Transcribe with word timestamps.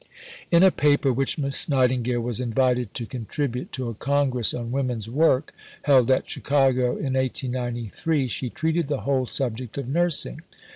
In 0.49 0.63
a 0.63 0.71
Paper 0.71 1.13
which 1.13 1.37
Miss 1.37 1.69
Nightingale 1.69 2.21
was 2.21 2.39
invited 2.39 2.95
to 2.95 3.05
contribute 3.05 3.71
to 3.73 3.87
a 3.87 3.93
Congress 3.93 4.51
on 4.51 4.71
Women's 4.71 5.07
Work, 5.07 5.53
held 5.83 6.09
at 6.09 6.27
Chicago 6.27 6.97
in 6.97 7.13
1893, 7.13 8.27
she 8.27 8.49
treated 8.49 8.87
the 8.87 9.01
whole 9.01 9.27
subject 9.27 9.77
of 9.77 9.87
nursing. 9.87 10.41